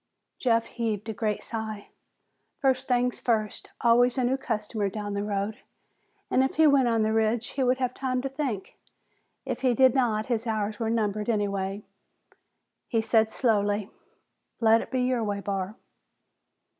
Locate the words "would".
7.63-7.77